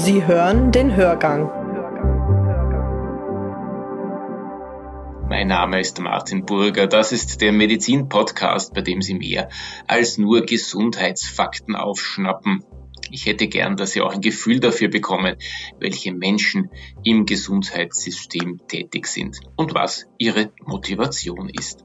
[0.00, 1.50] Sie hören den Hörgang.
[5.28, 6.86] Mein Name ist Martin Burger.
[6.86, 9.48] Das ist der Medizin-Podcast, bei dem Sie mehr
[9.88, 12.62] als nur Gesundheitsfakten aufschnappen.
[13.10, 15.34] Ich hätte gern, dass Sie auch ein Gefühl dafür bekommen,
[15.80, 16.70] welche Menschen
[17.02, 21.84] im Gesundheitssystem tätig sind und was ihre Motivation ist.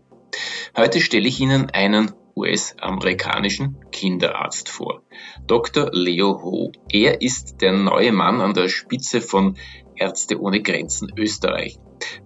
[0.77, 5.03] Heute stelle ich Ihnen einen US-amerikanischen Kinderarzt vor.
[5.47, 5.89] Dr.
[5.93, 6.71] Leo Ho.
[6.91, 9.57] Er ist der neue Mann an der Spitze von
[9.95, 11.77] Ärzte ohne Grenzen Österreich.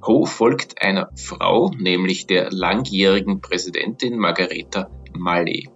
[0.06, 5.70] Ho folgt einer Frau, nämlich der langjährigen Präsidentin Margareta Mallet.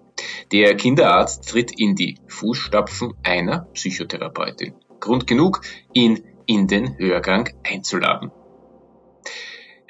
[0.51, 4.73] Der Kinderarzt tritt in die Fußstapfen einer Psychotherapeutin.
[4.99, 5.61] Grund genug,
[5.93, 8.31] ihn in den Hörgang einzuladen.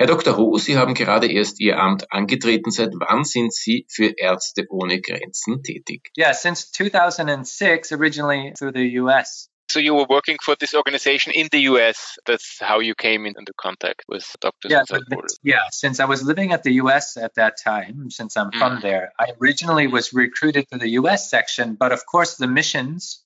[0.02, 0.36] Herr Dr.
[0.36, 2.72] Ho, Sie haben gerade erst Ihr Amt angetreten.
[2.72, 6.10] Seit wann sind Sie für Ärzte ohne Grenzen tätig?
[6.18, 9.48] Yeah, since 2006, originally through the US.
[9.72, 12.18] So you were working for this organization in the US.
[12.26, 15.38] That's how you came into contact with Doctors Yeah, Without but- Borders.
[15.44, 15.68] yeah.
[15.72, 18.82] Since I was living at the US at that time, since I'm from Mm.
[18.82, 23.24] there, I originally was recruited to the US section, but of course the missions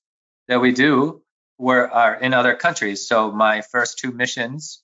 [0.48, 1.22] that we do
[1.56, 3.08] were are in other countries.
[3.08, 4.82] So my first two missions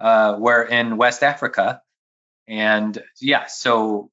[0.00, 1.82] uh, were in West Africa,
[2.48, 4.10] and yeah, so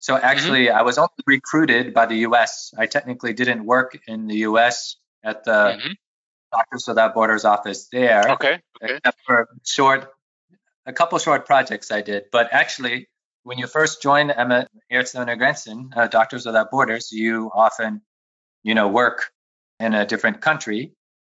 [0.00, 2.72] so actually I was only recruited by the US.
[2.76, 5.94] I technically didn't work in the US at the Mhm.
[6.52, 8.60] Doctors Without Borders office there Okay.
[8.82, 8.96] Okay.
[8.96, 10.12] except for short,
[10.86, 12.24] a couple short projects I did.
[12.32, 13.08] But actually,
[13.44, 18.02] when you first join Emma Ärzte ohne Grenzen, uh, Doctors Without Borders, you often,
[18.62, 19.32] you know, work
[19.78, 20.92] in a different country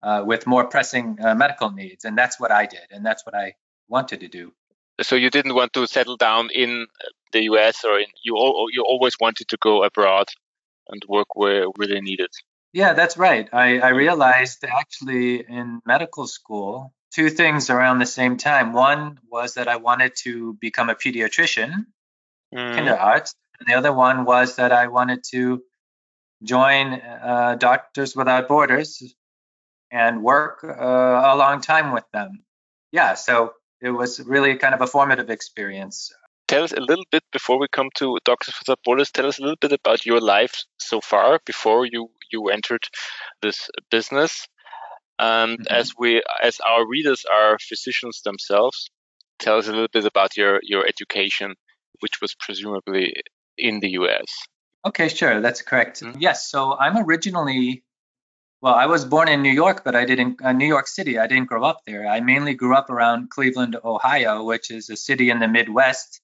[0.04, 3.36] uh, with more pressing uh, medical needs, and that's what I did, and that's what
[3.36, 3.54] I
[3.92, 4.54] wanted to do.
[5.02, 6.88] So you didn't want to settle down in
[7.34, 8.34] the US, or in, you
[8.76, 10.28] you always wanted to go abroad
[10.90, 12.32] and work where they needed.
[12.74, 13.48] Yeah, that's right.
[13.52, 18.72] I, I realized actually in medical school two things around the same time.
[18.74, 21.86] One was that I wanted to become a pediatrician,
[22.54, 22.76] Mm.
[22.76, 23.36] kinderarzt.
[23.60, 25.64] And the other one was that I wanted to
[26.44, 29.02] join uh, Doctors Without Borders
[29.90, 32.44] and work uh, a long time with them.
[32.92, 36.12] Yeah, so it was really kind of a formative experience.
[36.48, 39.12] Tell us a little bit before we come to Doctors Without Borders.
[39.12, 42.84] Tell us a little bit about your life so far before you you entered
[43.42, 44.48] this business.
[45.20, 45.68] And Mhm.
[45.70, 48.90] as we as our readers are physicians themselves,
[49.40, 51.56] tell us a little bit about your your education,
[52.00, 53.14] which was presumably
[53.58, 54.26] in the U.S.
[54.84, 56.02] Okay, sure, that's correct.
[56.02, 56.16] Mhm.
[56.20, 57.84] Yes, so I'm originally,
[58.62, 61.26] well, I was born in New York, but I didn't, uh, New York City, I
[61.26, 62.08] didn't grow up there.
[62.08, 66.22] I mainly grew up around Cleveland, Ohio, which is a city in the Midwest.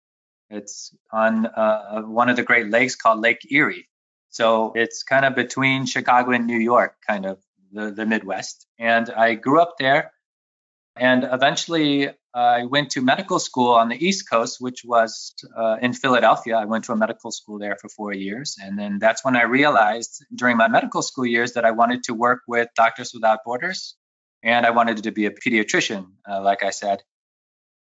[0.49, 3.89] It's on uh, one of the Great Lakes called Lake Erie.
[4.29, 7.39] So it's kind of between Chicago and New York, kind of
[7.71, 8.67] the, the Midwest.
[8.77, 10.11] And I grew up there.
[10.99, 15.93] And eventually I went to medical school on the East Coast, which was uh, in
[15.93, 16.57] Philadelphia.
[16.57, 18.57] I went to a medical school there for four years.
[18.61, 22.13] And then that's when I realized during my medical school years that I wanted to
[22.13, 23.95] work with Doctors Without Borders
[24.43, 27.01] and I wanted to be a pediatrician, uh, like I said.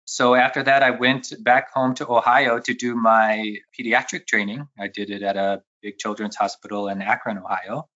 [0.06, 4.68] So after that, I went back home to Ohio to do my pediatric training.
[4.80, 7.88] I did it at a big children's hospital in Akron, Ohio.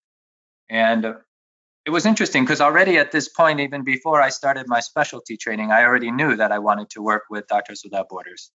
[0.70, 1.16] And
[1.86, 5.72] it was interesting because already at this point, even before I started my specialty training,
[5.72, 8.52] I already knew that I wanted to work with Doctors Without Borders.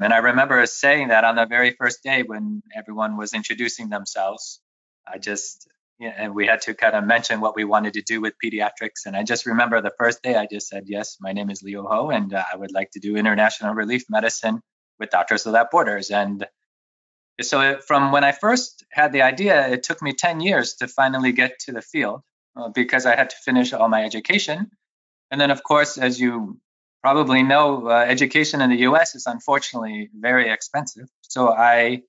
[0.00, 4.60] And I remember saying that on the very first day when everyone was introducing themselves.
[5.06, 5.68] I just,
[6.00, 9.06] and we had to kind of mention what we wanted to do with pediatrics.
[9.06, 11.84] And I just remember the first day I just said, Yes, my name is Leo
[11.86, 14.60] Ho, and uh, I would like to do international relief medicine
[15.00, 16.10] with Doctors Without Borders.
[16.10, 16.46] And
[17.40, 20.86] so it, from when I first had the idea, it took me 10 years to
[20.86, 22.22] finally get to the field
[22.56, 24.70] uh, because I had to finish all my education.
[25.30, 26.60] And then, of course, as you
[27.02, 31.08] probably know, uh, education in the US is unfortunately very expensive.
[31.22, 32.02] So I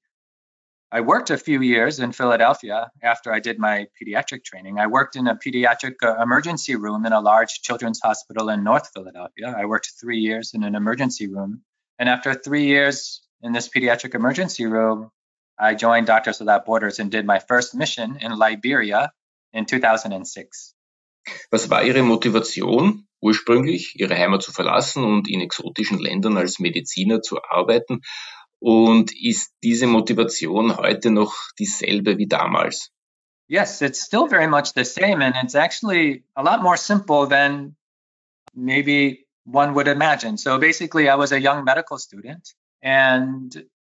[0.92, 4.78] I worked a few years in Philadelphia after I did my pediatric training.
[4.78, 8.92] I worked in a pediatric uh, emergency room in a large children's hospital in North
[8.94, 9.56] Philadelphia.
[9.58, 11.62] I worked three years in an emergency room.
[11.98, 15.10] And after three years in this pediatric emergency room,
[15.58, 19.12] I joined Doctors Without Borders and did my first mission in Liberia
[19.54, 20.76] in 2006.
[21.52, 27.22] Was war Ihre Motivation, ursprünglich Ihre Heimat zu verlassen und in exotischen Ländern als Mediziner
[27.22, 28.02] zu arbeiten?
[28.60, 32.92] Und ist diese Motivation heute noch dieselbe wie damals?
[33.48, 37.76] Yes, it's still very much the same, and it's actually a lot more simple than
[38.56, 40.38] maybe one would imagine.
[40.38, 43.54] So basically, I was a young medical student, and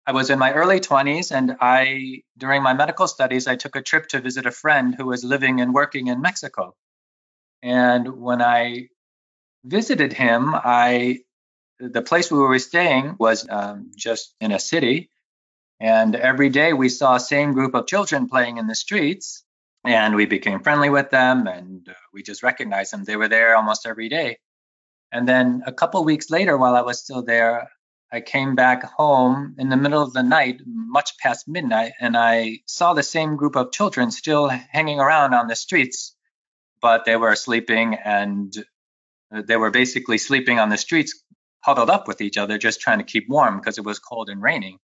[0.06, 3.82] I was in my early 20s, and I, during my medical studies, I took a
[3.82, 6.76] trip to visit a friend who was living and working in Mexico.
[7.62, 8.90] And when I
[9.64, 11.20] visited him, I
[11.80, 15.10] the place we were staying was um, just in a city,
[15.80, 19.44] and every day we saw same group of children playing in the streets,
[19.86, 23.04] and we became friendly with them, and uh, we just recognized them.
[23.04, 24.40] They were there almost every day.
[25.12, 27.70] And then a couple weeks later, while I was still there,
[28.14, 32.60] I came back home in the middle of the night, much past midnight, and I
[32.68, 36.16] saw the same group of children still hanging around on the streets,
[36.80, 38.54] but they were sleeping and
[39.32, 41.24] they were basically sleeping on the streets,
[41.62, 44.44] huddled up with each other, just trying to keep warm because it was cold and
[44.44, 44.78] raining.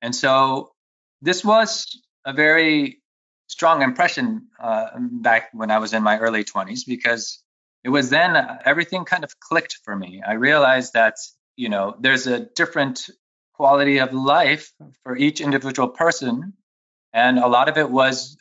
[0.00, 0.72] And so
[1.20, 1.86] this was
[2.24, 3.02] a very
[3.46, 7.40] strong impression uh, back when I was in my early 20s because
[7.84, 10.22] it was then uh, everything kind of clicked for me.
[10.26, 11.14] I realized that,
[11.56, 13.08] you know, there's a different
[13.54, 14.72] quality of life
[15.02, 16.54] for each individual person.
[17.12, 18.36] And a lot of it was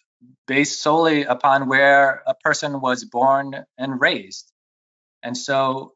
[0.48, 4.52] based solely upon where a person was born and raised.
[5.24, 5.94] And so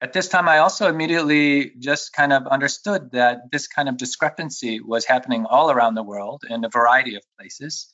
[0.00, 4.80] at this time, I also immediately just kind of understood that this kind of discrepancy
[4.80, 7.92] was happening all around the world in a variety of places,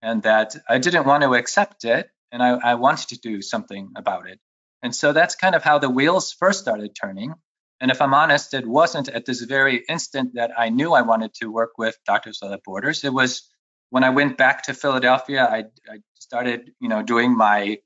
[0.00, 3.90] and that I didn't want to accept it, and I, I wanted to do something
[3.96, 4.38] about it.
[4.82, 7.34] And so that's kind of how the wheels first started turning.
[7.80, 11.32] And if I'm honest, it wasn't at this very instant that I knew I wanted
[11.34, 13.04] to work with Doctors Without Borders.
[13.04, 13.48] It was
[13.88, 17.78] when I went back to Philadelphia, I, I started, you know, doing my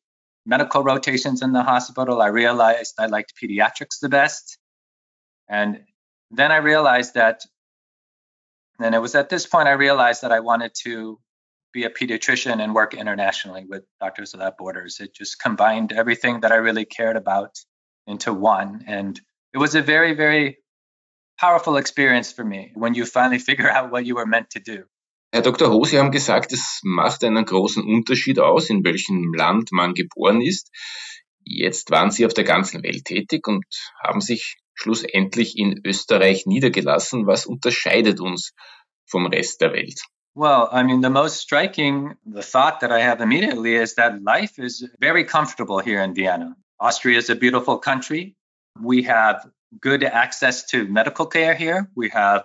[0.44, 2.20] medical rotations in the hospital.
[2.20, 4.58] I realized I liked pediatrics the best.
[5.49, 5.85] And
[6.31, 7.43] then I realized that,
[8.81, 11.19] and it was at this point I realized that I wanted to
[11.73, 15.00] be a pediatrician and work internationally with Doctors Without Borders.
[15.00, 17.58] It just combined everything that I really cared about
[18.06, 18.85] into one.
[18.87, 19.20] And
[19.55, 20.59] it was a very, very
[21.39, 24.85] powerful experience for me when you finally figure out what you were meant to do.
[25.33, 25.69] Herr Dr.
[25.69, 30.41] Ho, Sie haben gesagt, es macht einen großen Unterschied aus, in welchem Land man geboren
[30.41, 30.71] ist.
[31.45, 33.65] Jetzt waren Sie auf der ganzen Welt tätig und
[34.03, 37.27] haben sich schlussendlich in Österreich niedergelassen.
[37.27, 38.53] Was unterscheidet uns
[39.06, 40.01] vom Rest der Welt?
[40.37, 44.59] Well, I mean, the most striking, the thought that I have immediately is that life
[44.59, 46.56] is very comfortable here in Vienna.
[46.81, 48.37] Austria is a beautiful country.
[48.81, 49.47] We have
[49.81, 51.91] good access to medical care here.
[51.94, 52.44] We have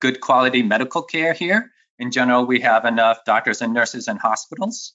[0.00, 1.70] good quality medical care here.
[1.98, 4.94] in general, we have enough doctors and nurses and hospitals.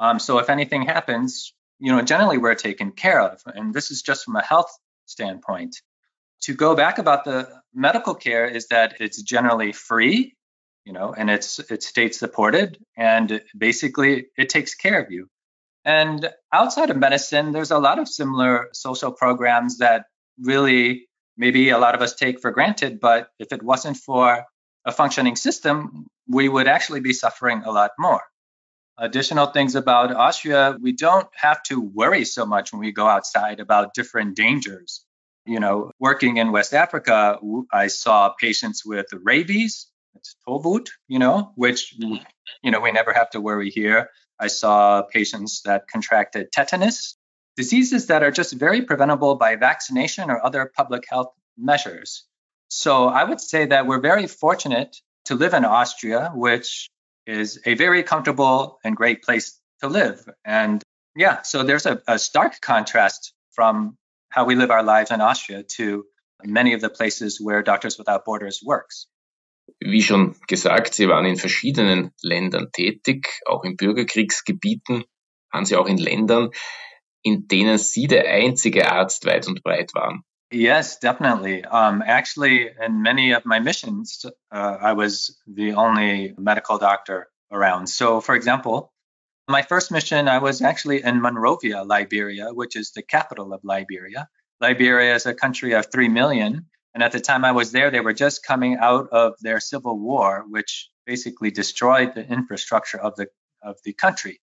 [0.00, 3.40] Um, so if anything happens, you know, generally we're taken care of.
[3.46, 4.76] And this is just from a health
[5.06, 5.80] standpoint.
[6.42, 10.34] To go back about the medical care is that it's generally free,
[10.84, 15.28] you know, and it's it's state supported, and basically it takes care of you.
[15.84, 20.06] And outside of medicine, there's a lot of similar social programs that
[20.40, 23.00] really maybe a lot of us take for granted.
[23.00, 24.44] But if it wasn't for
[24.84, 28.22] a functioning system, we would actually be suffering a lot more.
[28.98, 33.58] Additional things about Austria, we don't have to worry so much when we go outside
[33.58, 35.04] about different dangers.
[35.46, 37.38] You know, working in West Africa,
[37.72, 43.30] I saw patients with rabies, it's Tollwut, you know, which, you know, we never have
[43.30, 44.10] to worry here.
[44.38, 47.16] I saw patients that contracted tetanus,
[47.56, 52.24] diseases that are just very preventable by vaccination or other public health measures.
[52.68, 54.96] So I would say that we're very fortunate
[55.26, 56.88] to live in Austria, which
[57.26, 60.26] is a very comfortable and great place to live.
[60.44, 60.82] And
[61.14, 63.96] yeah, so there's a, a stark contrast from
[64.30, 66.04] how we live our lives in Austria to
[66.42, 69.06] many of the places where Doctors Without Borders works.
[69.80, 75.04] Wie schon gesagt, Sie waren in verschiedenen Ländern tätig, auch in Bürgerkriegsgebieten,
[75.52, 76.50] waren Sie auch in Ländern,
[77.22, 80.24] in denen Sie der einzige Arzt weit und breit waren.
[80.52, 81.64] Yes, definitely.
[81.64, 87.86] Um, actually, in many of my missions, uh, I was the only medical doctor around.
[87.88, 88.92] So, for example,
[89.48, 94.28] my first mission, I was actually in Monrovia, Liberia, which is the capital of Liberia.
[94.60, 96.66] Liberia is a country of 3 million.
[96.94, 99.98] And at the time I was there, they were just coming out of their civil
[99.98, 103.28] war, which basically destroyed the infrastructure of the,
[103.62, 104.41] of the country.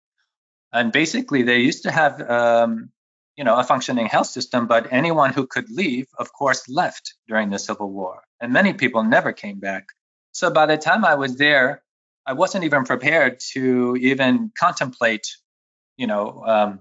[0.71, 2.91] And basically, they used to have um,
[3.39, 7.49] you know, a functioning health system, but anyone who could leave, of course, left during
[7.49, 8.21] the Civil War.
[8.41, 9.85] And many people never came back.
[10.33, 11.81] So by the time I was there,
[12.25, 15.25] I wasn't even prepared to even contemplate,
[15.95, 16.79] you know, um,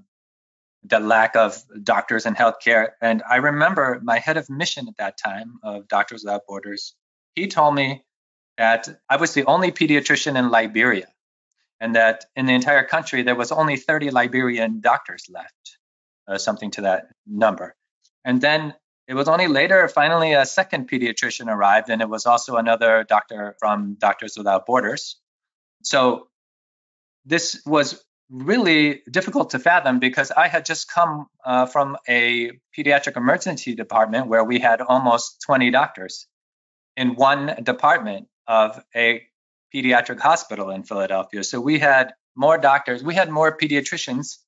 [0.83, 2.89] the lack of doctors and healthcare.
[3.01, 6.97] And I remember my head of mission at that time of Doctors Without Borders,
[7.37, 8.05] he told me
[8.57, 11.07] that I was the only pediatrician in Liberia
[11.81, 15.79] and that in the entire country there was only 30 Liberian doctors left
[16.29, 17.75] uh, something to that number.
[18.25, 18.75] And then
[19.07, 23.57] it was only later, finally, a second pediatrician arrived, and it was also another doctor
[23.59, 25.17] from Doctors Without Borders.
[25.83, 26.29] So
[27.25, 33.17] this was really difficult to fathom because I had just come uh, from a pediatric
[33.17, 36.27] emergency department where we had almost 20 doctors
[36.97, 39.23] in one department of a
[39.75, 41.45] pediatric hospital in Philadelphia.
[41.45, 44.39] So we had more doctors, we had more pediatricians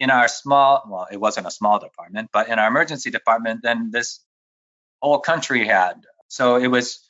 [0.00, 3.90] in our small, well, it wasn't a small department, but in our emergency department than
[3.90, 4.20] this
[5.02, 5.94] whole country had.
[6.28, 7.00] So it was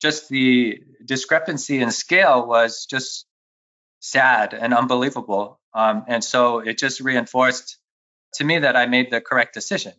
[0.00, 3.26] just the discrepancy in scale was just
[4.00, 5.58] sad and unbelievable.
[5.72, 7.78] Um, and so it just reinforced
[8.34, 9.94] to me that I made the correct decision.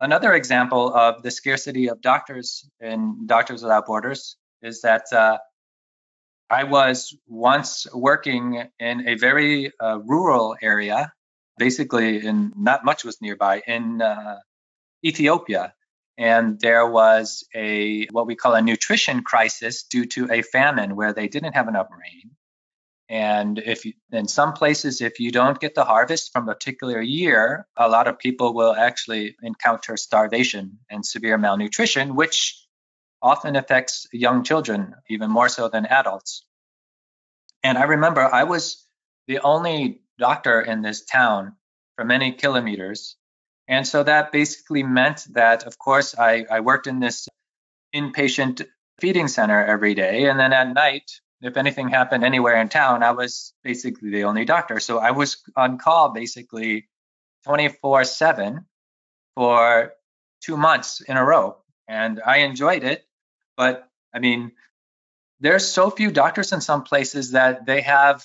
[0.00, 5.38] Another example of the scarcity of doctors in Doctors Without Borders is that uh,
[6.50, 11.12] I was once working in a very uh, rural area,
[11.58, 14.38] basically, and not much was nearby in uh,
[15.04, 15.74] Ethiopia,
[16.16, 21.12] and there was a what we call a nutrition crisis due to a famine where
[21.12, 22.30] they didn't have enough rain.
[23.10, 27.00] And if you, in some places, if you don't get the harvest from a particular
[27.00, 32.67] year, a lot of people will actually encounter starvation and severe malnutrition, which
[33.22, 36.44] often affects young children even more so than adults.
[37.62, 38.86] And I remember I was
[39.26, 41.56] the only doctor in this town
[41.96, 43.16] for many kilometers.
[43.66, 47.28] And so that basically meant that, of course, I, I worked in this
[47.94, 48.64] inpatient
[49.00, 50.28] feeding center every day.
[50.28, 51.10] And then at night,
[51.40, 54.80] if anything happened anywhere in town, I was basically the only doctor.
[54.80, 56.88] So I was on call basically
[57.44, 58.66] 24 7
[59.36, 59.92] for
[60.42, 61.58] two months in a row.
[61.86, 63.04] And I enjoyed it.
[63.58, 64.52] But I mean,
[65.40, 68.24] there's so few doctors in some places that they have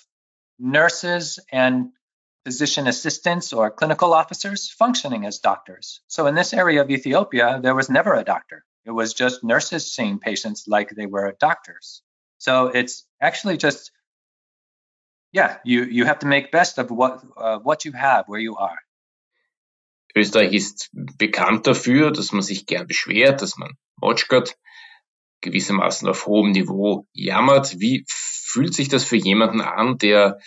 [0.60, 1.90] nurses and
[2.46, 6.02] physician assistants or clinical officers functioning as doctors.
[6.08, 8.64] So in this area of Ethiopia, there was never a doctor.
[8.86, 12.04] It was just nurses seeing patients like they were doctors.
[12.38, 13.92] So it's actually just,
[15.32, 18.56] yeah, you, you have to make best of what, uh, what you have, where you
[18.58, 18.78] are.
[20.16, 24.56] Österreich ist bekannt dafür, dass man sich gern beschwert, dass man motschgert,
[25.44, 27.80] gewissermaßen auf hohem Niveau jammert.
[27.80, 30.40] Wie fühlt sich das für jemanden an, der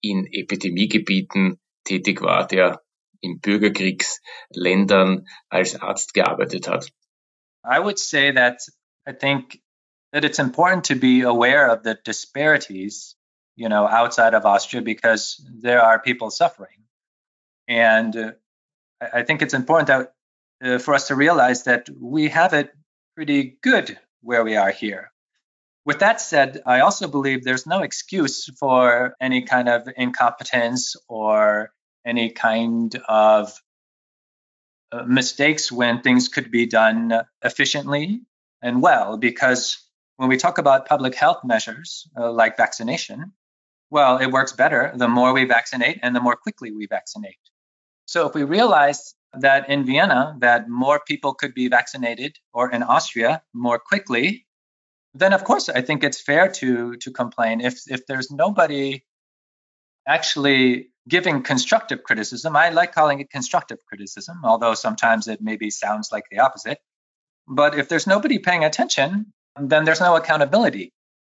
[0.00, 2.82] in Epidemiegebieten tätig war, der
[3.20, 6.92] in Bürgerkriegsländern als Arzt gearbeitet hat?
[7.64, 8.60] I would say that
[9.08, 9.60] I think
[10.12, 13.16] that it's important to be aware of the disparities,
[13.56, 16.84] you know, outside of Austria because there are people suffering.
[17.66, 18.32] And uh,
[19.00, 20.12] I think it's important that,
[20.62, 22.70] uh, for us to realize that we have it
[23.16, 25.10] pretty good where we are here.
[25.84, 31.72] With that said, I also believe there's no excuse for any kind of incompetence or
[32.06, 33.52] any kind of
[34.92, 37.12] uh, mistakes when things could be done
[37.42, 38.22] efficiently
[38.64, 39.78] and well, because
[40.16, 43.32] when we talk about public health measures uh, like vaccination,
[43.90, 47.36] well, it works better the more we vaccinate and the more quickly we vaccinate.
[48.06, 52.82] So if we realize that in Vienna that more people could be vaccinated or in
[52.82, 54.46] Austria more quickly,
[55.14, 59.04] then of course I think it's fair to to complain if if there's nobody
[60.06, 62.56] actually giving constructive criticism.
[62.56, 66.78] I like calling it constructive criticism, although sometimes it maybe sounds like the opposite.
[67.46, 70.92] But if there's nobody paying attention, then there's no accountability.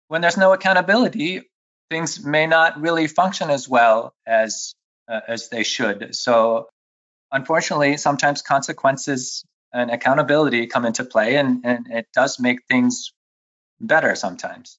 [0.08, 1.42] When there's no accountability,
[1.90, 4.74] things may not really function as well as
[5.08, 6.14] uh, as they should.
[6.14, 6.68] So,
[7.30, 13.12] unfortunately, sometimes consequences and accountability come into play, and, and it does make things
[13.80, 14.78] better sometimes.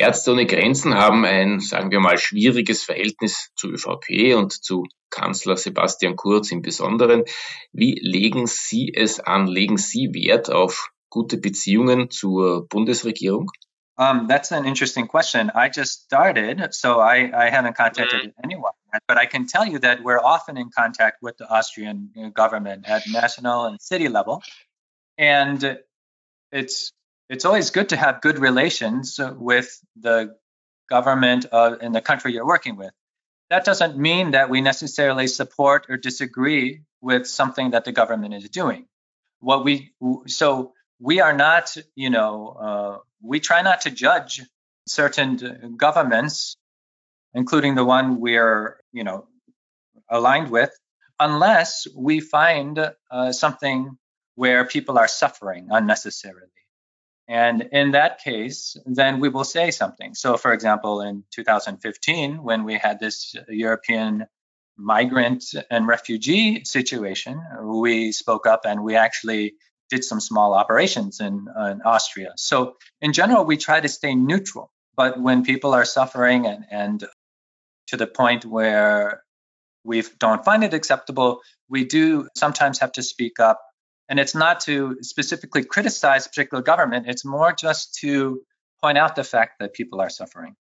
[0.00, 5.56] Ärzte ohne Grenzen haben ein, sagen wir mal, schwieriges Verhältnis zu ÖVP und zu Kanzler
[5.56, 7.24] Sebastian Kurz im Besonderen.
[7.72, 9.48] Wie legen Sie es an?
[9.48, 13.50] Legen Sie Wert auf gute Beziehungen zur Bundesregierung?
[13.96, 15.50] Um, that's an interesting question.
[15.52, 18.62] I just started, so I, I haven't contacted mm.
[18.92, 22.88] Anyone, but I can tell you that we're often in contact with the Austrian government
[22.88, 24.42] at national and city level,
[25.16, 25.78] and
[26.52, 26.92] it's
[27.28, 30.36] it's always good to have good relations with the
[30.88, 31.44] government
[31.80, 32.92] in the country you're working with.
[33.50, 38.48] That doesn't mean that we necessarily support or disagree with something that the government is
[38.50, 38.86] doing.
[39.40, 39.92] What we
[40.26, 44.42] so we are not, you know, uh, we try not to judge
[44.86, 46.56] certain governments,
[47.34, 49.26] including the one we're, you know,
[50.10, 50.70] aligned with,
[51.20, 52.78] unless we find
[53.10, 53.96] uh, something
[54.34, 56.46] where people are suffering unnecessarily.
[57.26, 60.14] And in that case, then we will say something.
[60.14, 64.26] So, for example, in 2015, when we had this European
[64.78, 69.54] migrant and refugee situation, we spoke up and we actually
[69.90, 72.32] did some small operations in, uh, in Austria.
[72.36, 74.70] So in general, we try to stay neutral.
[74.96, 77.04] But when people are suffering and, and
[77.88, 79.22] to the point where
[79.84, 83.60] we don't find it acceptable, we do sometimes have to speak up.
[84.08, 88.40] And it's not to specifically criticize a particular government, it's more just to
[88.80, 90.56] point out the fact that people are suffering.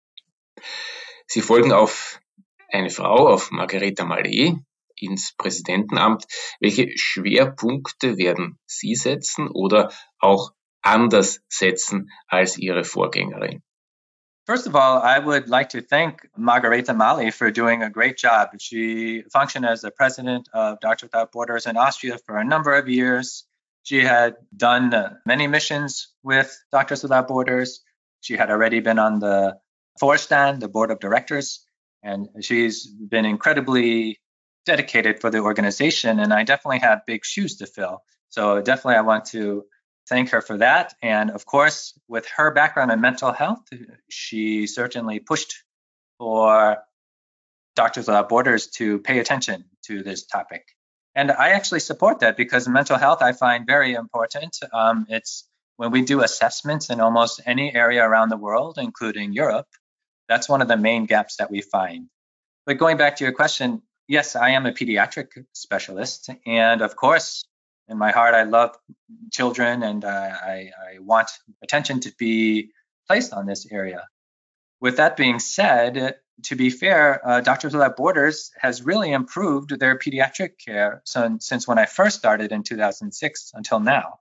[1.26, 2.20] Sie folgen auf
[2.72, 4.54] eine Frau, auf Margaretha Maleh,
[4.96, 6.24] ins Präsidentenamt.
[6.60, 10.52] Welche Schwerpunkte werden Sie setzen oder auch
[10.82, 13.62] anders setzen als Ihre Vorgängerin?
[14.44, 18.48] First of all, I would like to thank Margaretha Maleh for doing a great job.
[18.58, 22.88] She functioned as the president of Doctors Without Borders in Austria for a number of
[22.88, 23.44] years.
[23.84, 24.92] She had done
[25.24, 27.82] many missions with Doctors Without Borders.
[28.20, 29.58] She had already been on the
[30.00, 31.64] Vorstand, the board of directors,
[32.02, 34.20] and she's been incredibly
[34.66, 36.18] dedicated for the organization.
[36.18, 38.02] And I definitely have big shoes to fill.
[38.30, 39.66] So definitely, I want to
[40.08, 40.94] thank her for that.
[41.02, 43.62] And of course, with her background in mental health,
[44.08, 45.54] she certainly pushed
[46.18, 46.78] for
[47.74, 50.66] Doctors Without Borders to pay attention to this topic.
[51.14, 54.58] And I actually support that because mental health I find very important.
[54.72, 59.66] Um, it's when we do assessments in almost any area around the world, including Europe,
[60.28, 62.08] that's one of the main gaps that we find.
[62.66, 66.30] But going back to your question, yes, I am a pediatric specialist.
[66.46, 67.44] And of course,
[67.88, 68.76] in my heart, I love
[69.30, 71.30] children and uh, I, I want
[71.62, 72.70] attention to be
[73.06, 74.06] placed on this area.
[74.80, 79.98] With that being said, to be fair, uh, Doctors Without Borders has really improved their
[79.98, 84.18] pediatric care so, since when I first started in 2006 until now.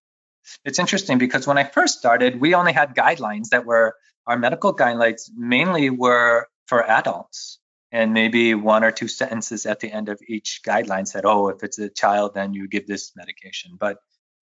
[0.65, 3.95] It's interesting because when I first started, we only had guidelines that were
[4.27, 7.59] our medical guidelines mainly were for adults
[7.91, 11.63] and maybe one or two sentences at the end of each guideline said, oh, if
[11.63, 13.77] it's a child, then you give this medication.
[13.77, 13.97] But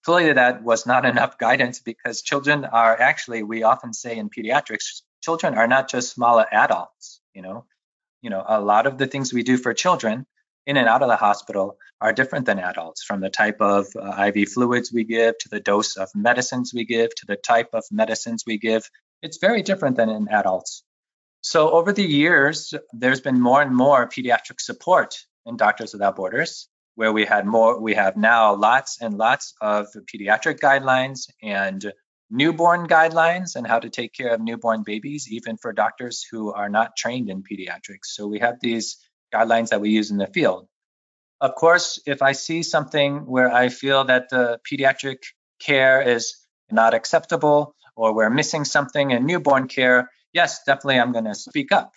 [0.05, 5.01] clearly that was not enough guidance because children are actually, we often say in pediatrics,
[5.21, 7.65] children are not just smaller adults, you know.
[8.21, 10.25] You know, a lot of the things we do for children
[10.67, 14.29] in and out of the hospital are different than adults from the type of uh,
[14.35, 17.85] IV fluids we give to the dose of medicines we give to the type of
[17.91, 18.89] medicines we give.
[19.21, 20.83] It's very different than in adults.
[21.41, 26.67] So over the years, there's been more and more pediatric support in Doctors Without Borders,
[26.95, 31.93] where we had more, we have now lots and lots of pediatric guidelines and
[32.29, 36.69] newborn guidelines and how to take care of newborn babies, even for doctors who are
[36.69, 38.05] not trained in pediatrics.
[38.05, 38.97] So we have these
[39.33, 40.67] guidelines that we use in the field.
[41.41, 45.19] Of course, if I see something where I feel that the pediatric
[45.61, 46.35] care is
[46.69, 51.71] not acceptable or we're missing something in newborn care, yes, definitely I'm going to speak
[51.71, 51.93] up.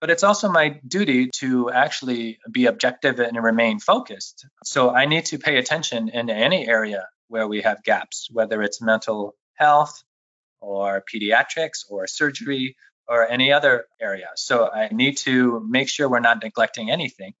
[0.00, 4.46] But it's also my duty to actually be objective and remain focused.
[4.64, 8.80] So I need to pay attention in any area where we have gaps, whether it's
[8.80, 10.02] mental health
[10.60, 14.28] or pediatrics or surgery or any other area.
[14.36, 17.34] So I need to make sure we're not neglecting anything.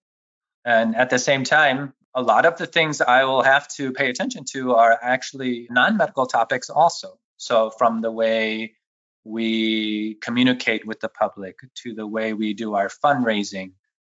[0.64, 4.10] And at the same time, a lot of the things I will have to pay
[4.10, 7.18] attention to are actually non medical topics also.
[7.36, 8.74] So, from the way
[9.24, 13.72] we communicate with the public, to the way we do our fundraising,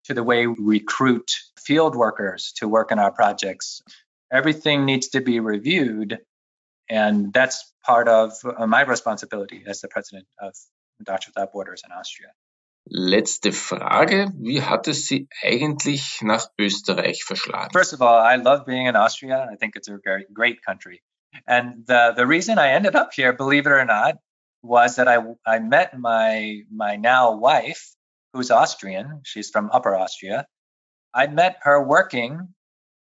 [0.04, 3.82] to the way we recruit field workers to work in our projects.
[4.32, 6.18] Everything needs to be reviewed.
[6.88, 10.54] And that's part of uh, my responsibility as the president of
[11.02, 12.28] Doctors Without Borders in Austria.
[12.90, 14.32] Letzte Frage.
[14.40, 17.72] Wie hat es Sie eigentlich nach Österreich verschlagen?
[17.72, 19.48] First of all, I love being in Austria.
[19.50, 21.00] I think it's a very great country.
[21.46, 24.16] And the, the reason I ended up here, believe it or not,
[24.62, 27.94] was that I I met my my now wife,
[28.32, 29.22] who's Austrian.
[29.24, 30.46] She's from Upper Austria.
[31.14, 32.54] I met her working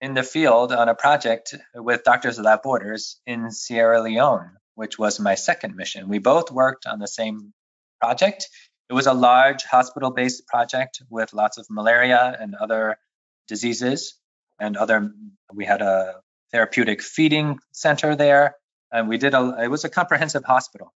[0.01, 5.19] in the field on a project with Doctors Without Borders in Sierra Leone, which was
[5.19, 6.09] my second mission.
[6.09, 7.53] We both worked on the same
[8.01, 8.49] project.
[8.89, 12.97] It was a large hospital based project with lots of malaria and other
[13.47, 14.17] diseases
[14.59, 15.11] and other
[15.53, 16.15] we had a
[16.51, 18.55] therapeutic feeding center there
[18.91, 20.93] and we did a it was a comprehensive hospital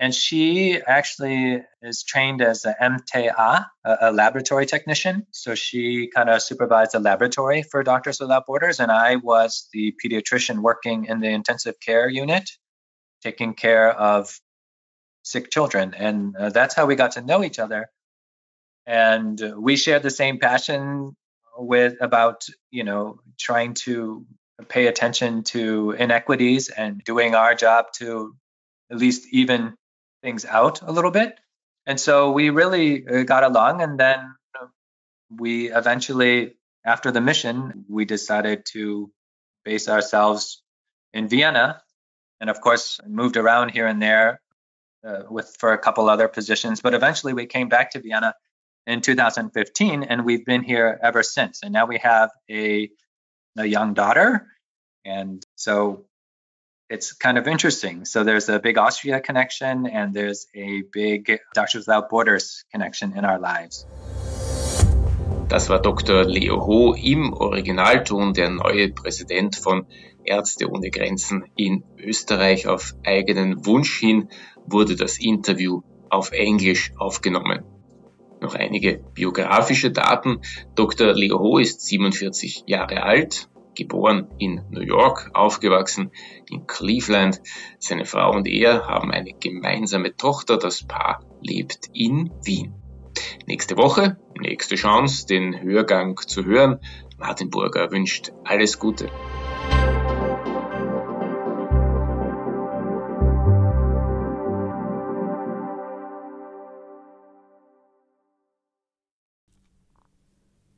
[0.00, 5.26] and she actually is trained as an MTA, a, a laboratory technician.
[5.30, 8.80] So she kind of supervised the laboratory for Doctors Without Borders.
[8.80, 12.48] And I was the pediatrician working in the intensive care unit,
[13.22, 14.40] taking care of
[15.22, 15.92] sick children.
[15.94, 17.90] And uh, that's how we got to know each other.
[18.86, 21.14] And we shared the same passion
[21.58, 24.24] with about, you know, trying to
[24.66, 28.34] pay attention to inequities and doing our job to
[28.90, 29.74] at least even
[30.22, 31.38] things out a little bit.
[31.86, 33.82] And so we really uh, got along.
[33.82, 34.34] And then
[35.30, 36.54] we eventually,
[36.84, 39.10] after the mission, we decided to
[39.64, 40.62] base ourselves
[41.12, 41.82] in Vienna.
[42.40, 44.40] And of course, moved around here and there
[45.06, 46.80] uh, with for a couple other positions.
[46.80, 48.34] But eventually we came back to Vienna
[48.86, 51.62] in 2015, and we've been here ever since.
[51.62, 52.90] And now we have a,
[53.56, 54.46] a young daughter.
[55.04, 56.06] And so
[56.90, 58.04] it's kind of interesting.
[58.04, 63.24] So there's a big Austria connection, and there's a big Doctors Without Borders connection in
[63.24, 63.86] our lives.
[65.48, 66.24] Das war Dr.
[66.24, 69.86] Leo Ho im Originalton, der neue Präsident von
[70.24, 72.66] Ärzte ohne Grenzen in Österreich.
[72.68, 74.28] Auf eigenen Wunsch hin
[74.66, 77.64] wurde das Interview auf Englisch aufgenommen.
[78.40, 80.40] Noch einige biografische Daten.
[80.74, 81.14] Dr.
[81.14, 83.49] Leo Ho ist 47 Jahre alt,
[83.80, 86.10] geboren in New York, aufgewachsen
[86.50, 87.40] in Cleveland.
[87.78, 90.58] Seine Frau und er haben eine gemeinsame Tochter.
[90.58, 92.74] Das Paar lebt in Wien.
[93.46, 96.78] Nächste Woche, nächste Chance, den Hörgang zu hören.
[97.18, 99.08] Martin Burger wünscht alles Gute.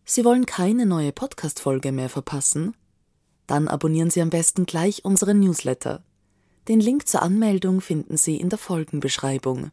[0.05, 2.75] Sie wollen keine neue Podcast-Folge mehr verpassen?
[3.47, 6.03] Dann abonnieren Sie am besten gleich unseren Newsletter.
[6.69, 9.71] Den Link zur Anmeldung finden Sie in der Folgenbeschreibung.